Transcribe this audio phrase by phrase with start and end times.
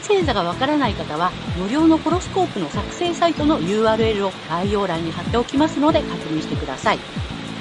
[0.00, 6.98] 月星座がわからない方は、無料のホロスコープの作成サイトの URL を概要欄に貼っておきますので確認してください。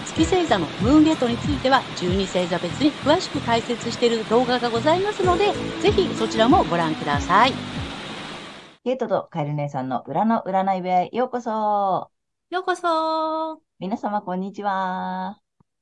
[0.06, 7.54] 月星座のムーンゲートについては12星座別に詳しく解説している動画がございますので、ぜひそちらもご覧ください。
[8.84, 12.12] ゲートとカエル姉さんの裏の占い部屋へようこそ。
[12.52, 13.62] ようこそ。
[13.80, 15.40] 皆様こんにちは。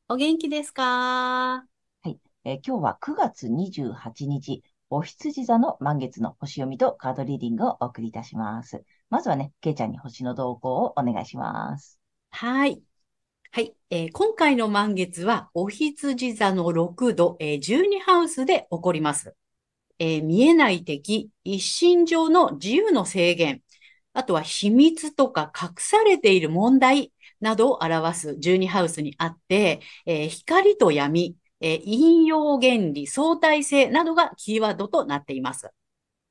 [0.07, 0.83] お元気ですか？
[0.83, 8.83] はい、えー、今日は9月28日、お羊座の満月の星読みとカードリーディングをお送りいたします。
[9.09, 11.99] まずはね、ケイちゃんに星の動向をお願いします。
[12.29, 12.81] はい。
[13.51, 19.35] はい、えー、今回の満月は、お羊座の6度、えー、12ハウスで起こります。
[19.97, 23.61] えー、見えない敵、一身上の自由の制限、
[24.13, 27.11] あとは秘密とか隠されている問題
[27.41, 35.71] などを表す12ハウスにあって、えー、光と闇、えー、引用原理、相対性などがキーワードとなっています。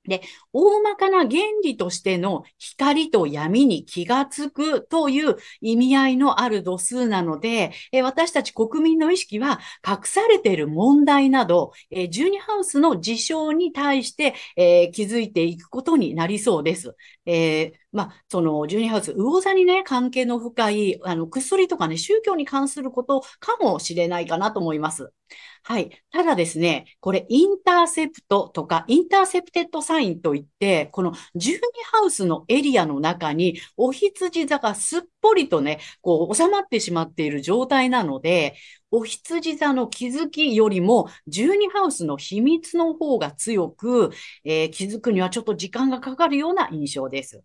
[0.06, 1.30] で、大まかな原
[1.62, 16.94] 理としての光と闇に気がつくという意味合いのある度数なので、え私たち国民の意識は隠されている問題など、え12ハウスの事象に対して、え気づいていくことになりそうです。
[17.26, 25.12] えーまあ、その、12ハウス、魚座にね、関係の深い、あの、薬とかね、宗教に関することかもしれないかなと思います。
[25.62, 26.02] はい。
[26.10, 31.60] ただですね、これ、インターセプトとか、インターセプテッドサインといって、この12
[31.92, 38.56] ハウスのエリアの中に、お羊座がすっぽりとね、こう、収まってしまっている状態なので、
[38.90, 44.10] お羊座の気づきよりも、12ハウスの秘密の方が強く、
[44.44, 47.44] えー、気づくにはちょっと時間がかかるような印象です。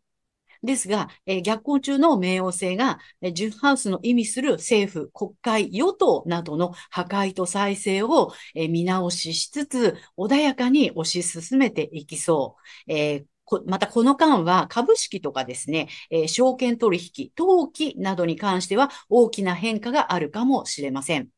[0.63, 12.91] ですが、えー、逆行中の冥王星が、えー、ジュンハウスの意味する政府、国会、与党などの破壊と再生を、えー、見直ししつつ、穏やかに推し進めていきそう。
[12.93, 13.25] えー
[13.65, 21.29] またこの間は株式とかですね、えー、証券取引、登記などに関しては大きな変化があるかもしれません。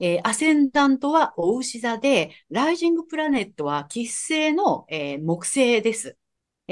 [0.00, 6.16] えー、アセンダントはお牛座で、ライジングプラネットは喫星の、えー、木星です。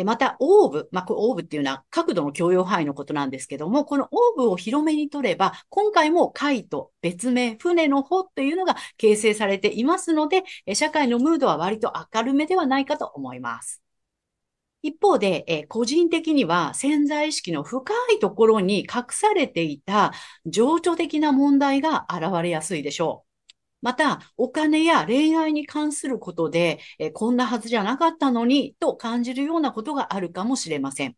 [0.05, 10.45] また、オーブ、まあ、オーブっていうのは角度の許容範囲のことなんですけども、このオーブを広めに取れば、今回も海と別名、船の方というのが形成されていますので、
[10.75, 13.83] 社会のムードは割と明るめではないかと思います。
[14.83, 20.13] 一方で、え個人的には潜在意識の深いところに隠されていた
[20.47, 23.28] 情緒的な問題が現れやすいでしょう。
[23.81, 31.17] また、お金や恋愛に関することで、えこんなはずじゃなかったのにと感じるようなことがあるかもしれません。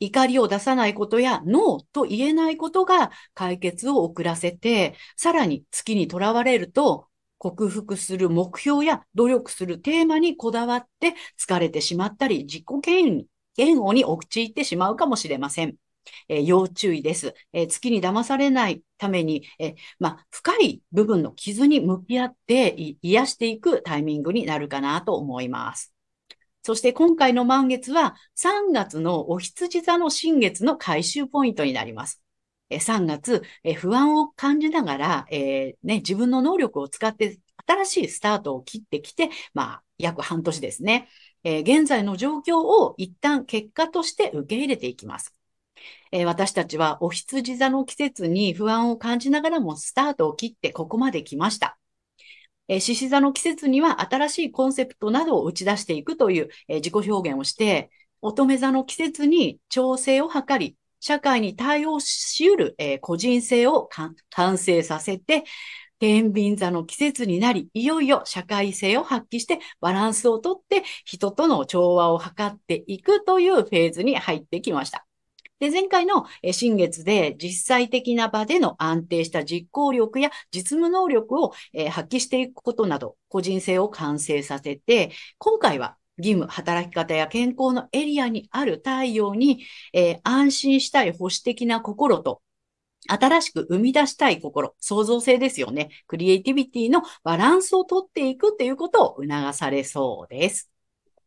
[0.00, 7.08] 怒りを出さないことやノーと言えないことが解決を遅らせて、さらに月にとらわれると、
[7.38, 13.26] 克服する目標や努力するテーマにこだわって疲れてしまったり、自己
[13.56, 15.76] 嫌悪に陥ってしまうかもしれません。
[16.28, 17.34] えー、要注意です。
[17.52, 25.92] えー、月に騙されないために、えー、まあ、深い部分の傷に向き合って癒していくタイミングになるかなと思います。
[26.62, 32.22] そして今回の満月は3月のお羊座の新月の回収ポイントになります。
[32.70, 33.42] 3月、
[33.76, 41.08] 不安を感じながら、えーね、自分の能力を使って新しいスタートを切ってきて、まあ、約半年ですね。
[41.44, 45.34] えー、現在の状況を一旦結果として受け入れていきます。
[46.12, 51.78] えー、私たちはお羊座の季節に不安を感じながらもスタートを切ってここまで来ました。
[52.68, 57.90] え、獅子座の季節には新しいコンセプトなどを打ち出していくという、え、自己表現をして、
[58.22, 63.88] 乙女座の季節に調整を図り、社会に対応し得る、え、個人性を
[64.30, 65.44] 完成させて、
[65.98, 75.06] 天秤座の季節になり、いよいよ社会性を発揮してバランスをとって人との調和を図っていくというフェーズに入ってきました。
[75.62, 81.50] で、前回の新月で実際的な場での安定した実行力や実務能力を
[81.88, 92.42] 発揮していくことなど、個人性を完成させて、今回は義務、働き方や健康のエリアにある太陽に、えー、安心したい保守的な心と、
[93.06, 95.90] 新しく生み出したい心、創造性ですよね。
[96.08, 100.72] クリエイティビティのバランスをとっていくっていうことを促されそうです。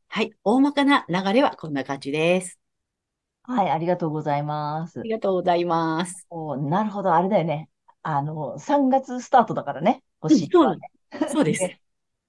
[0.10, 0.34] はい。
[0.44, 2.60] 大まかな流れはこんな感じです。
[3.48, 5.04] はい、ありがとうございますあ。
[5.04, 6.28] りがとうございます。
[6.30, 7.70] おなるほど、あれだよね。
[8.04, 10.92] あの、3月スタートだからね、うん、星そうはね。
[11.26, 11.74] そうです。
[11.74, 11.82] ね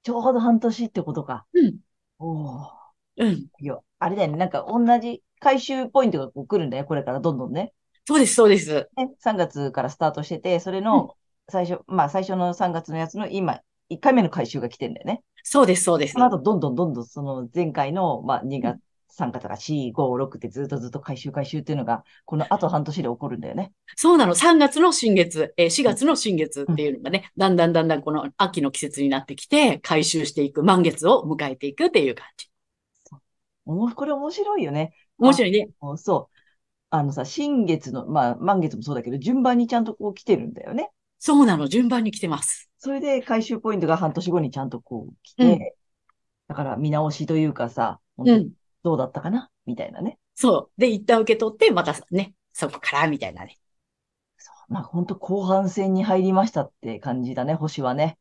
[0.05, 1.47] ちょうど半年ってことか。
[1.55, 1.81] うん、
[2.19, 2.77] おー
[3.17, 3.51] うん。
[3.59, 4.37] いや、あれだよね。
[4.39, 6.85] なんか同じ回収ポイントがこう来るんだよ。
[6.87, 7.75] これからどんどんね。
[8.07, 8.91] そうです、そうです。
[8.97, 11.17] ね、3月からスタートしてて、それうん、の
[11.49, 15.23] 最初、まあ最初の3月のやつの今、1回目の回収が来てんだよね。
[15.43, 16.15] そうです、そうです。
[16.15, 18.86] その後、どんどんどんどんその前回の、まあ2うん月、
[19.17, 23.73] 3月から4、5、6ってずっとずっと回収回収っていうのが、この後半年で起こるんだよね。
[23.97, 24.35] そうなの。
[24.35, 32.47] 3月の新月、えー4うん月の新月うんっていうのがね、だんだんだんだんこの秋の季節になってきて、回収していく、満月を迎えていくっていう感じ。
[33.05, 33.17] そ
[33.67, 34.93] うこれ面白いよね。
[35.21, 35.71] あ面白いね。
[35.83, 36.37] の、そう。
[36.91, 40.91] あのさ、新月の、まあ満月もそうだけど、順番にちゃんとこう来てるんだよね。
[41.19, 41.69] そうなの。
[41.69, 42.71] 順番に来てます。
[42.79, 45.77] それで回収ポイントが半年後にちゃんとこう来うん、て、
[46.49, 48.53] だから見直しというかさ、うん。
[48.87, 49.51] どうだったかな？
[49.67, 50.21] みたいなね。
[50.37, 50.81] そう。
[50.81, 53.59] で、一旦受け取って、またね、そこから、みたいなね。
[54.39, 54.73] そう。
[54.73, 58.17] まあ本当後半戦に入りましたって感じだね、星はね。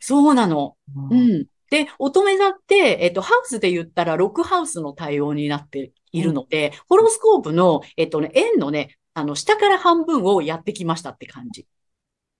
[0.00, 0.76] そうなの。
[0.96, 1.14] う。
[1.14, 1.46] うんん。
[1.70, 11.68] で、乙女座って、えっと、ハウスで言ったら6ハウスの対応になっているので、ホロスコープの、えっとね、円のね、あの、下から半分をやってきましたって感じ。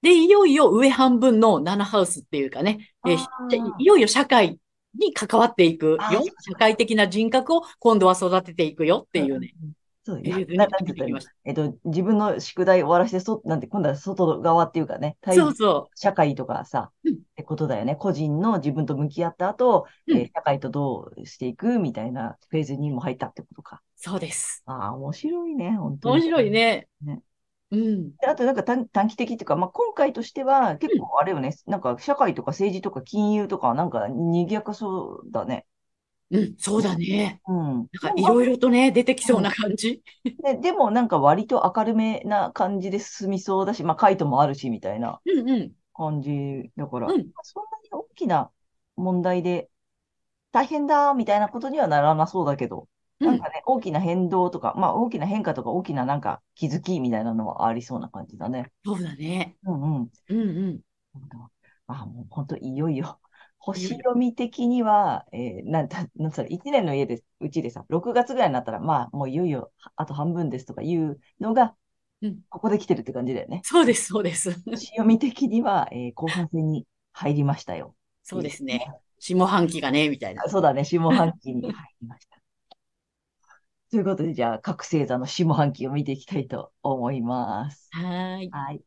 [0.03, 3.15] で、いよいよ上半分の7ハウスっていうかね、え
[3.79, 4.59] いよいよ社会
[4.99, 5.99] に関わっていくよ。
[6.41, 9.73] 社会的な人格を今度は育てていくよっていうね、うん
[10.09, 11.33] そうえや、な、ーになんて言ったらいいの出てきました。
[11.45, 17.11] えっと、自分の宿題終わらせて、そ、なんて、今度は外側っていうかね、対そうそ社会とかさ、う。
[17.11, 17.95] うん、ってことだよね。
[17.95, 23.83] 個人の自分と向き合った後、うん、えー社会とどうしていくみたいなフェーズにも入ったってことか。
[23.97, 24.63] そうです。
[24.65, 26.25] ああ、面白いね、本当面に。
[26.25, 26.89] 白いね。
[27.03, 27.21] ね。
[27.71, 35.67] うん、であとなんか短、短期的っていうか、まあ、今回としては結うん、構あれよね、なんか社会とか政治とか金融とかなんか賑やかそうだね。
[36.31, 37.41] うん、そうだね。
[37.49, 37.57] うん。
[38.03, 39.43] なんかいろいろとね、出てきそううん。
[39.43, 40.03] な感じ。
[40.43, 47.31] で、でもなんか割と明るめな感じで進みそうだし、まあ、カイトもあるし、みたいなうん、うん、感じだから、うん。
[47.43, 48.53] そんなに大きな
[48.97, 49.71] 問題で
[50.53, 52.89] 大変だ、みたいなことにはならなそうだけど、うん、
[53.23, 58.73] なんかね、大きな変動とか、まあ大きな変化とか大きななんか気づきみたいなのはありそうな感じだね。
[58.85, 59.57] そうだね。
[59.65, 60.11] うんうん。
[60.29, 60.81] うん、うん。
[61.87, 63.21] あ、もう本当いよいよ。
[63.59, 63.89] 星。
[63.97, 71.75] 読み的には、えーなんだ、なんつうの、1年の家で、うちでさ、6月ぐらいになったら、まあ、もういよいよ、あと半分ですとかいうのが、
[72.23, 72.41] うん。
[72.51, 73.61] ここで来てるって感じだよね。
[73.65, 74.51] そうです、そうです。
[74.65, 77.95] 星読み的には、えー後半戦に入りましたよ。
[78.23, 78.87] そうですね。
[79.19, 80.45] 下半期がね、みたいな。
[80.45, 82.38] あそうだね、下半期に入りました。
[83.91, 87.91] ということで、じゃあ、各星座の下半期を見ていきたいと思います。
[87.91, 88.51] はーい。
[88.51, 88.83] はい。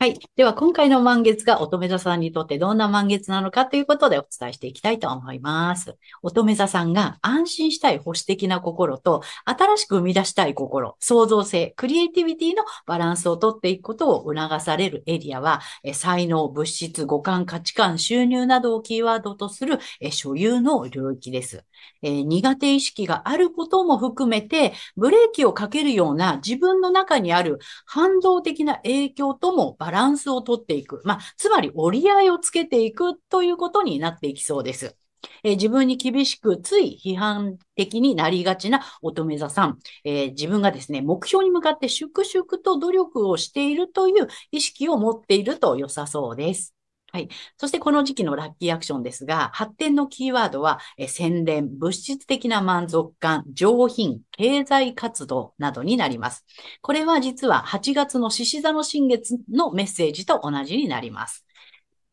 [0.00, 0.20] はい。
[0.36, 5.96] では、今回の満月が乙女座さんにとってどんな満月なのかということでお伝えしていきたいと思います。
[6.22, 21.64] 乙女座さんが安心したい保守的な心と、新しく生み出したい心、創造性、クリエイティビティのバランスをとっていくことを促されるエリアは、え才能、物質、五感、価値観、収入などをキーワードとするえ所有の領域です。
[22.02, 31.02] え苦手意識があることも含めて、ブレーキをかけるような自分の中にある反動的な影響ともバランスをとっていく。
[31.04, 34.96] まあ、つまり折り合いをつけていくということになっていきそうです。
[35.42, 46.74] えー自分に厳しく、つい批判的になりがちな乙女座さん、えー自分がですね、目標に向かって粛々と努力をしているという意識を持っていると良さそうです。
[47.10, 47.28] はい。
[47.56, 56.44] そしてこの時期のラッキーアクションですが、発展のキーワードは、えー洗練、物質的な満足感、上品、経済活動などになります。
[56.82, 61.46] これは実は8月の獅子座の新月のメッセージと同じになります。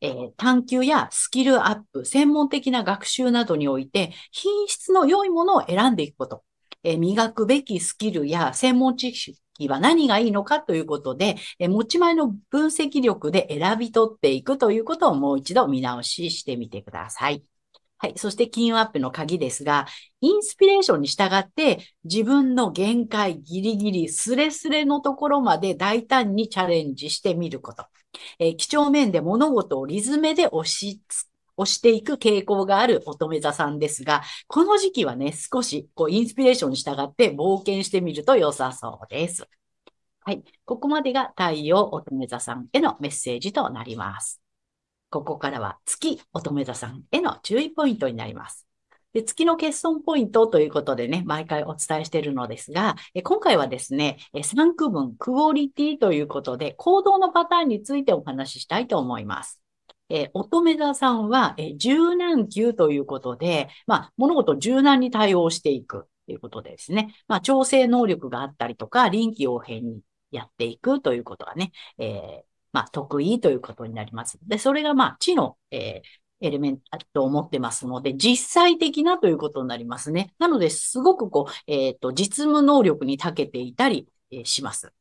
[0.01, 6.43] えー探求やスキルアップ、専門的な学習などにおいて、品質の良いものを選んでいくこと。
[6.83, 17.43] え磨くべきスキルや専門知識は何がいいのかということで、え持ち前の分析力で選び取っていくということをもう一度見直ししてみてください。
[17.97, 18.13] はい。
[18.17, 19.87] そして金運アップの鍵ですが、
[20.19, 27.85] インスピレーションに従って自分の限界ギリギリスレスレのところまで大胆にチャレンジしてみること。
[28.39, 39.47] えー、几帳面で物事をリズムで押しつ、押していく傾向がある乙女座さんですが、この時期はね、少しこうインスピレーションに従って冒険してみると良さそうです。
[40.21, 40.43] はい。
[40.65, 44.41] ここまでが太陽乙女座さんへのメッセージとなります。
[45.11, 48.65] ここからは月乙女座さんへの注意ポイントになります。
[49.13, 59.61] で月の欠損ポイントということでね、毎回お伝えしているのですが、え今回はですね、3区分、クオリティということで、行動のパターンについてお話ししたいと思います。
[60.09, 66.07] えー乙女座さんは、えー柔軟球ということで、まあ、物事を柔軟に対応していく。
[66.25, 67.13] ということでですね。
[67.27, 74.39] まあ、調整能力があったりとか、臨機応変にやっていくということがね、えー、まあ、得意ということになります。
[74.47, 76.01] で、それがまあ、知の、え、
[76.41, 76.83] エレメント
[77.13, 80.33] と思ってますので、実際的なということになりますね。
[80.39, 84.91] なので、すごくこう、えっ、と、実務能力に長けていたり、え、します。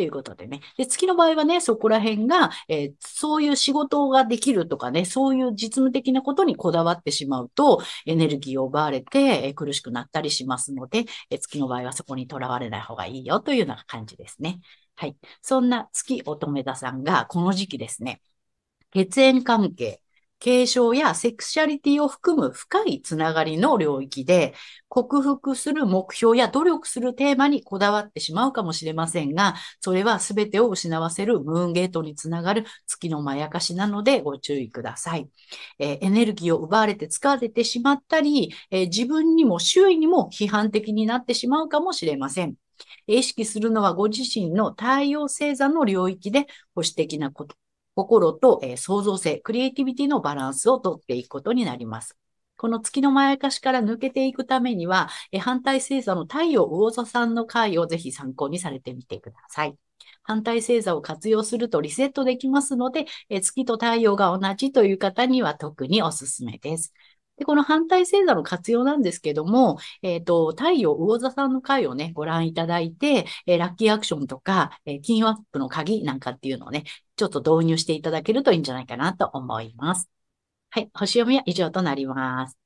[0.00, 0.62] ということでね。
[0.78, 14.60] で、月の場合はね、そこら辺が、えー、そういう仕事ができるとかね、そういう実務的なことにこだわってしまうと、エネルギーを奪われて、えー、苦しくなったりしますので、えー、月の場合はそこにとらわれない方がいいよというような感じですね。
[14.96, 15.18] はい。
[15.42, 18.22] そんな月乙女座さんが、この時期ですね、
[18.92, 20.00] 血縁関係、
[20.40, 24.54] 継承やセクシャリティを含む深いつながりの領域で、
[24.88, 35.28] 克服する目標や努力するテーマにこだわってしまうかもしれませんが、それは全てを失わせるムーンゲートにつながる月のまやかしなのでご注意ください。
[35.78, 42.54] えー、エネルギーを奪われて疲れてしまったり、えー、自分にも周囲にも批判的になってしまうかもしれません。
[43.06, 47.54] 意識するのはご自身の太陽星座の領域で保守的なこと
[48.00, 52.16] 心と、えー、創造性、クリエイティビティのバランスをとっていくことになります。
[52.56, 59.76] この月のまやかしから抜けていくためには、えー、反対星座の太陽魚座さんの回をぜひ参考にされてみてください。
[60.22, 66.94] 反対星座を活用するとリセットできますので、えー、月と太陽が同じという方には特におすすめです。
[67.40, 76.84] で、この反対星座の活用なんですけども、えっ、ー、と、太陽魚座さんの回をね、ご覧いただいて、えー、ラッキーアクションとか、えー、金アップの鍵なんかっていうのをね、
[77.16, 80.10] ちょっと導入していただけるといいんじゃないかなと思います。
[80.68, 82.58] はい、星読みは以上となります。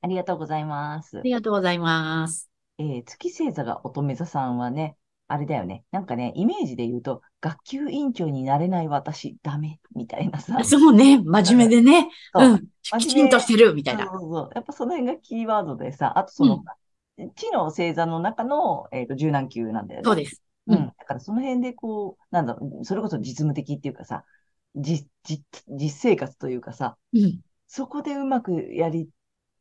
[0.00, 1.18] ありがとうございます。
[1.18, 2.50] ありがとうございます。
[2.78, 4.96] えー、月星座が乙女座さんはね、
[5.28, 5.84] あれだよね。
[5.90, 10.58] なんかね、イメージで言うと、学級委員長になれない私、ダメ、みたいなさ。
[10.64, 12.08] そうね、真面目でね。
[12.34, 12.68] うん。
[12.82, 14.06] きちんとしてる、みたいな。
[14.06, 16.62] そうそうやっぱその辺がキーワードでさ、あとその、
[17.18, 20.04] うん、地の星座の中の、えっ、ー、と、柔軟球なんだよね。
[20.04, 20.42] そうです。
[20.68, 20.92] うん。
[20.96, 24.24] だからその辺でこう、なんだろう、それこそ実務的っていうかさ、
[24.76, 29.08] 実、実、実生活というかさ、うん、そこでうまくやり、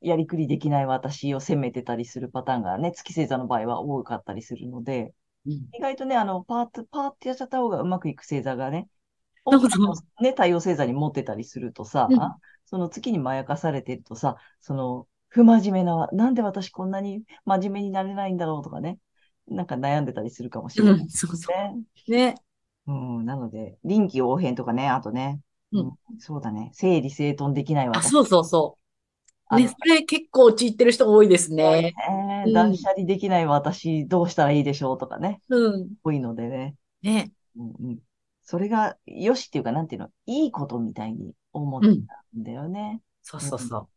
[0.02, 5.14] やりくりできない私を責めてたりするパターンがね、月星座の場合は多かったりするので、
[5.46, 8.88] 意外とね、あの、パーツ、パーってやっちゃった方がうまくいく星座がね、
[10.22, 12.20] ね、太陽星座に持ってたりするとさ、うん、
[12.66, 18.98] その月にまやかされてるとさ、その、不真面目な、なんで私こんなに真面目になれないんだろうとかね、
[19.48, 22.12] なんか悩んでたりするかもしれない、ね、うん、そうそう。
[22.12, 22.36] ね。
[22.88, 28.02] うん、なので、臨機応変とかね、あとね、うん、そうだね、整理整頓できないわ。
[28.02, 28.85] そうそうそう。
[29.52, 31.94] ね、それ結構陥ってる人多いですね。
[32.46, 35.40] ね断捨離できない私、どうしたらいいでしょうとかね。
[35.50, 35.90] うん。
[36.04, 36.76] 多いのでね。
[37.04, 37.32] ね。
[37.56, 38.00] うんうん、
[38.44, 43.02] それが、よしっていうか、なんていうの、いいことみたいに思ったんだよね。
[43.22, 43.90] そうそうそう。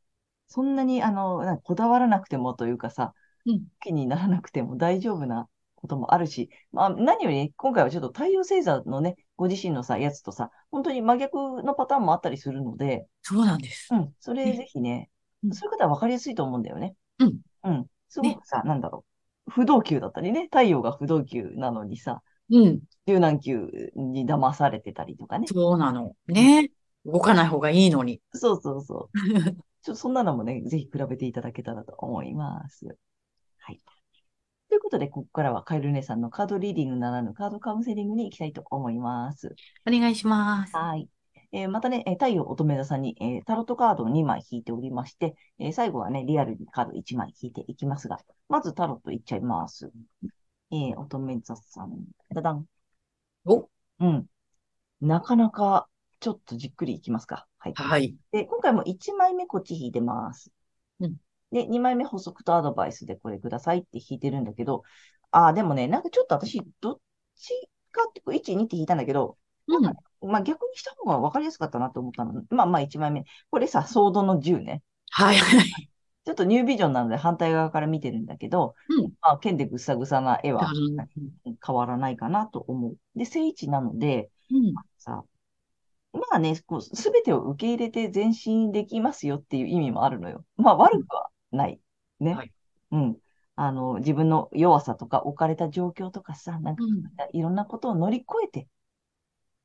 [0.49, 3.14] そんなに、あの、こだわらなくてもというかさ、
[3.47, 13.88] うん、気にならなくても大丈夫なこともあるし、まあ、何より、今回はちょっと太陽星座のね、ご自身のさ、やつとさ、本当に真逆のパターンもあったりするので、そうなんです。
[13.93, 15.17] うん、それぜひね、うん、
[15.52, 16.95] そういう方は分かりやすいと思うんだよね。
[17.18, 17.40] うん。
[17.64, 17.87] うん。
[18.09, 19.04] すごくさ、ね、なんだろ
[19.47, 19.50] う。
[19.50, 22.80] 不動級だったりね、太陽が不動級なのにさ、うん。
[23.07, 25.47] 柔軟球に騙されてたりとかね。
[25.47, 26.14] そうなの。
[26.26, 26.71] ね。
[27.04, 28.21] 動かない方がいいのに。
[28.33, 29.18] そうそうそう。
[29.83, 32.87] ちょっとそんなのもね、ぜひ比べていただけたらと思います。
[33.59, 33.80] はい。
[34.68, 39.54] ということで、ここからはカエル姉さんのカードリーディングならぬカードカウンセリングに行きたいと思います。
[39.87, 40.76] お願いします。
[40.76, 41.09] はい。
[41.52, 49.90] えー、またね、太陽乙女座さんに、えー、タロットカードを2枚引いておりまして、えー、最後はね、リアルにカード1枚引いていきますが、まずタロットいっちゃいます。
[50.71, 52.05] えー、乙女座さん。
[52.35, 52.67] だだん。
[53.47, 53.69] お
[54.00, 54.26] うん。
[55.00, 55.88] なかなか、
[56.21, 57.47] ちょっとじっくりいきますか。
[57.59, 57.73] はい。
[57.75, 58.17] はい。
[58.33, 60.50] で、今回も1枚目こっち引いてます。
[61.00, 61.17] うん。
[61.52, 64.83] で、2枚目補足とアドバイスでこれくださいって引いてるんだけど、
[65.31, 67.00] ああ、でもね、なんかちょっと私、どっ
[67.37, 72.42] ちかって、1、2って引いたんだけど、うん、まあ逆にした方が分かりやすかったなと思ったの。
[72.50, 73.25] まあまあ1枚目。
[73.50, 74.82] これさ、ソードの10ね。
[75.10, 75.90] はいはい。
[76.28, 80.70] ちょっとニュービジョンなので反対側から見てるんだけど、うん、まあ、剣でぐさぐさな絵は
[81.66, 82.96] 変わらないかなと思う。
[83.16, 85.25] で、正位置なので、うん、さ、
[86.12, 90.44] まあね、こう、すべてを受け入れて前進できますよっていう意味もあるのよ。
[90.58, 91.80] まあ悪くはない。
[92.20, 92.34] ね。
[92.34, 92.52] はい、
[92.92, 93.16] うん。
[93.56, 96.84] あの、自分の弱さとか置かれた状況とかさ、なんか、
[97.32, 98.68] いろんなことを乗り越えて、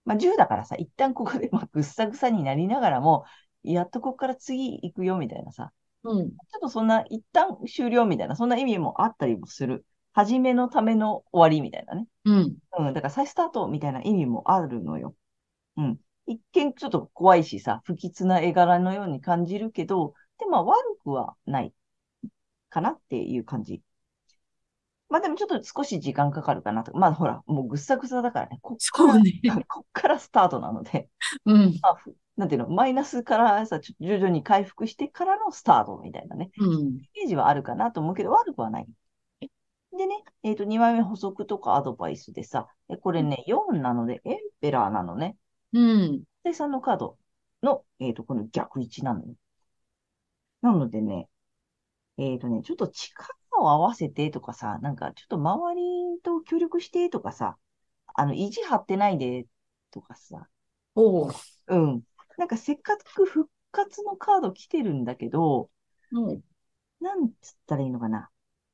[0.05, 3.25] まあ10だからさ、一旦ここでまあぐっさぐさになりながらも、
[3.63, 5.71] やっとここから次行くよみたいなさ、
[6.03, 6.29] うん。
[6.29, 9.85] ちょっとそんな、一旦終了みたいな、そんな意味もあったりもする。
[10.13, 12.07] 始めのための終わりみたいなね。
[12.25, 12.57] うん。
[12.77, 12.93] うん。
[12.93, 15.15] だから再スタートみたいな意味もあるのよ。
[15.77, 15.99] うん。
[16.27, 21.73] 一見ちょっと怖いしさ、不吉な絵柄のように感じるけど、でも悪くはない
[22.69, 23.81] かなっていう感じ。
[25.13, 26.91] まあでもちょっと少し時間かかるかなと。
[26.97, 28.57] まあほら、もうぐっさぐさだからね。
[28.63, 29.31] こっから、ね。
[29.69, 31.07] こっからスタートなので、
[31.45, 31.79] うん。
[31.83, 36.49] まあ、ふなんていうの、マイナスからさ、徐々に回復してからのスタートみたいなね。
[36.57, 36.87] うん。
[36.87, 38.87] イメージはあるかなと思うけど、悪くはない。
[39.95, 45.37] でね、えっ、と、2枚目補足とかアドバイスでさ、えこれね、4なので、エンペラーなのね。
[45.73, 46.23] うん。
[46.43, 47.19] で、3のカード
[47.61, 49.35] の、えっ、と、この逆位置なのよ。
[50.63, 51.29] なのでね、
[52.17, 53.29] えっ、とね、ちょっと力
[53.59, 55.81] を合わせてとかさ、なんかちょっと周
[56.15, 57.57] りと協力してとかさ、
[58.15, 59.47] あの、意地張ってないで
[59.91, 60.47] とかさ、
[60.95, 61.31] おう。
[61.67, 62.03] うん。
[62.37, 65.69] なんかせっかく復活のカード来てるんだけど、
[66.11, 66.43] うん。
[66.99, 68.29] なんつったらいいのかな。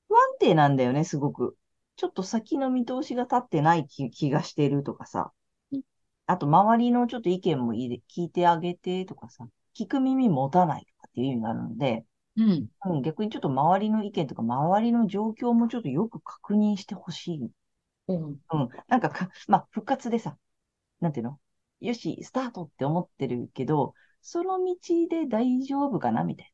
[0.07, 1.57] 不安定なんだよね、すごく。
[1.95, 5.31] ちょっと先の見通しが立ってない気、気がしてるとかさ
[5.71, 5.81] うん。
[6.27, 9.47] あと、周りのちょっと意見もいい聞いてあげてとかさ。
[9.75, 12.05] 聞く耳持たないとかっていう意味があるので、
[12.39, 12.67] うん。
[12.85, 17.51] うん、逆にちょっと周りの意見とか周りの状況もちょっとよく確認してほしい。
[18.07, 18.25] うん。
[18.25, 18.39] うん。
[18.87, 20.37] なんかか、まあ、復活でさ、
[21.01, 21.39] なんていうの？
[21.81, 24.75] よし、スタートって思ってるけど、その道
[25.09, 26.53] で大丈夫かなみたい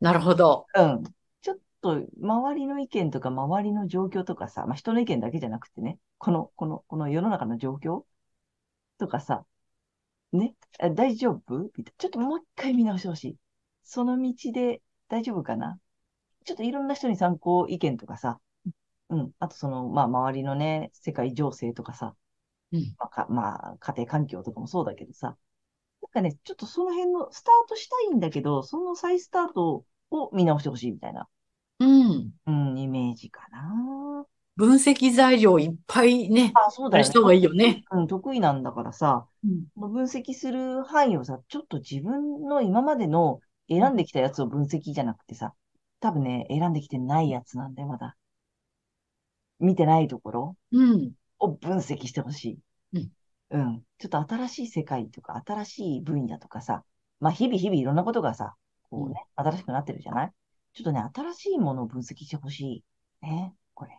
[0.00, 0.66] なるほど。
[0.74, 0.94] な。
[0.94, 1.02] うん。
[1.42, 8.02] ちょっと、周りの意見とか、周りの状況とかさ、まあ、人の意見だけじゃなくてね、この、この、この世の中の状況
[8.98, 9.44] とかさ、
[10.32, 11.70] ね、あ大丈夫？
[11.76, 11.92] みたいな。
[11.98, 13.36] ちょっともう一回見直してほしい。
[13.84, 15.78] その道で大丈夫かな？
[16.44, 18.38] ちょっといろんな人に参考意見とかさ、
[19.10, 19.30] うん。
[19.38, 22.14] あとその、まあ、周りのね、世界情勢とかさ、
[22.72, 22.94] うん。
[22.98, 25.36] まあ、か、まあ、家庭環境とかもそうだけどさ、
[26.02, 31.26] なんかね、ちょっとその辺のスタートしたいんだけど、その再スタートを見直してほしいみたいな、
[31.80, 32.32] うん。
[32.46, 34.24] うん、イメージかな。
[34.56, 37.10] 分析材料いっぱいね、あ、そうだよね。
[37.10, 37.84] した方がいいよね。
[37.92, 39.90] うん、得意なんだからさ、うん。
[39.90, 45.54] 分析する範囲をさ、ちょっと自分の今までの選んできたやつを分析じゃなくてさ、
[46.00, 48.16] 多分ね、選んできてないやつなんだよ、まだ。
[49.58, 51.12] 見てないところうん。
[51.38, 52.58] を分析してほしい。
[52.92, 53.10] うん。
[53.50, 53.82] うん。
[53.98, 56.84] ちょっと新しい世界とか、新しい分野とかさ、
[57.20, 58.54] まあ、日々日々いろんなことがさ、
[58.90, 60.32] こうね、新しくなってるじゃない？
[60.74, 62.84] ちょっとね、新しいものを分析してほし
[63.22, 63.26] い。
[63.26, 63.98] ね、これ。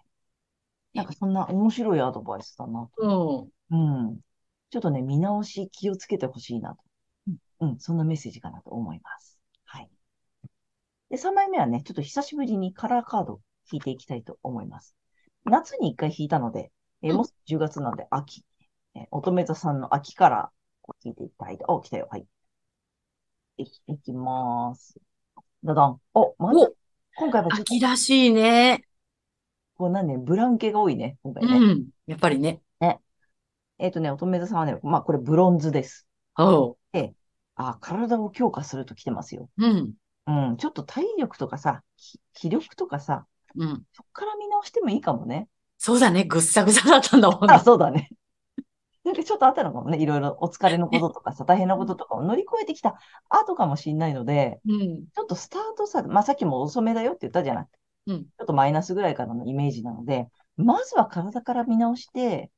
[0.94, 3.52] なんかそんな面白いアドバイスだなと。
[3.72, 4.08] うん。
[4.08, 4.20] うん。
[4.70, 6.78] ちょっとね、見直し気をつけてほしいなと。
[7.62, 9.39] うん、そんなメッセージかなと思います。
[11.10, 11.18] はい。
[11.18, 13.42] で、3枚目はね、ちょっと久しぶりにカラーカードを
[13.72, 14.96] 引いていきたいと思います。
[15.46, 18.46] 夏に1回引いたので、えーうんもうすぐ10月なんで秋。
[18.96, 21.66] えー乙女座さんの秋カラーを引いていきたいと。
[21.68, 22.08] お、来たよ。
[22.12, 22.28] はい。
[23.58, 25.00] い、いきまーす。
[25.64, 26.02] だだん。
[26.14, 26.74] お、まずお、
[27.16, 28.86] 今回は秋らしいね。
[29.76, 31.58] こうなんね、ブラウン系が多いね、今回ね。
[31.58, 31.88] うん。
[32.08, 32.62] やっぱりね。
[33.80, 36.06] えっとね、乙女座さんはね、まあこれブロンズです。
[36.38, 36.78] おう。
[37.56, 39.50] あ、体を強化すると来てますよ。
[39.58, 39.94] うん。
[40.30, 43.84] うん、ちょっと体力とかさ、き気力とかさ、うん。
[43.94, 45.48] そっから見直してもいいかもね。
[45.80, 46.24] そうだね。
[46.24, 47.64] ぐっさぐさだったんだもんあ、ね。
[47.64, 48.10] そうだね。
[49.04, 49.98] なんかちょっとあったのかもね。
[49.98, 52.96] いろいろお疲れのこととかさ、大変なこととかを乗り越えてきた
[53.28, 55.08] 後かもしんないので、うん。
[55.16, 57.68] ちょっとスタートさ、まあさっきも遅めだよって言ったじゃない。
[58.08, 62.52] うんちょっとマイナスぐらいからのイメージなので、まずは体から見直して、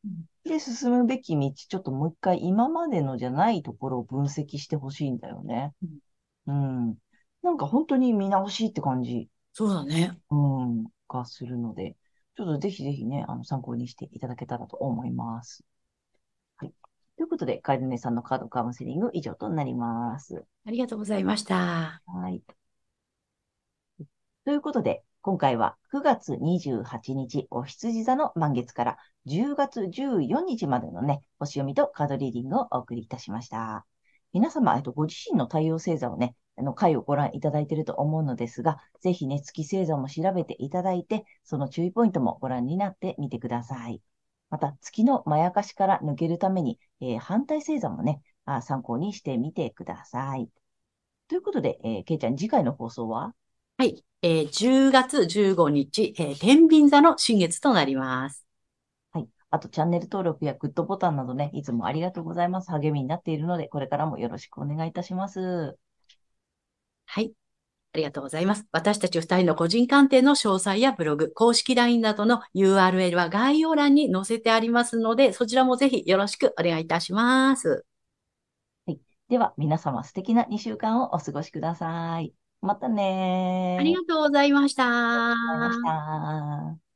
[0.43, 5.73] で、進むべき道、ちょっともう一回今までのじゃないところを分析してほしいんだよね。
[6.47, 6.95] うん。
[7.43, 9.29] なんか本当に見直しって感じ。
[9.53, 10.17] そうだね。
[10.29, 11.97] うん、がするので、
[12.37, 15.63] ちょっとぜひぜひね、あの、参考にしていただけたらと思います。
[16.57, 16.73] はい。
[17.17, 20.45] ということで、カエル姉さんのカードカウンセリング以上となります。
[20.65, 22.01] ありがとうございました。
[22.05, 22.41] はい。
[24.45, 33.85] ということで、今回は9月28日、お羊座の満月から10月14日までのね、星読みとカードリーディングをお送りいたしました。
[34.33, 44.01] 皆様、えっと、ご自身の太陽星座をね、あの、回をご覧いただいていると思うのですが、ぜひね、月星座も調べていただいて、その注意ポイントもご覧になってみてください。
[44.49, 50.49] また、月のまやかしから抜けるために、えー反対星座もね、あ参考にしてみてください。
[51.27, 53.33] ということで、えー、けいちゃん、次回の放送は？
[53.77, 54.03] はい。
[54.21, 58.45] えー10月15日、えー天秤座の新月となります。
[59.11, 59.27] はい。
[59.49, 62.71] あと、チャンネル登録やグッドボタンなどね、いつもありがとうございます。
[62.71, 65.77] 励みになっているので、これからもよろしくお願いいたします。
[67.13, 67.33] はい。
[67.93, 68.65] ありがとうございます。
[68.71, 77.85] 私たち二人の個人鑑定の詳細やブログ、公式 LINE などの URL は概要欄に載せてありますので、そちらもぜひよろしくお願いいたします。
[79.27, 82.33] では、皆様素敵な2週間をお過ごしください。
[82.61, 83.81] またねー。
[83.81, 84.85] ありがとうございました。
[84.85, 86.90] ありがとうございました。